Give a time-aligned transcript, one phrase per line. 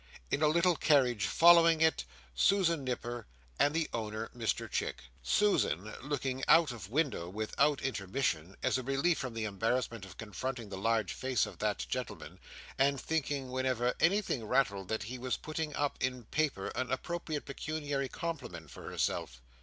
[0.31, 3.27] In a little carriage following it, Susan Nipper
[3.59, 5.03] and the owner Mr Chick.
[5.21, 10.69] Susan looking out of window, without intermission, as a relief from the embarrassment of confronting
[10.69, 12.39] the large face of that gentleman,
[12.79, 18.09] and thinking whenever anything rattled that he was putting up in paper an appropriate pecuniary
[18.09, 19.39] compliment for herself.